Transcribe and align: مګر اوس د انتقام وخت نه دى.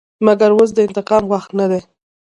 مګر 0.25 0.49
اوس 0.55 0.69
د 0.73 0.79
انتقام 0.87 1.23
وخت 1.33 1.49
نه 1.59 1.65
دى. 1.71 1.81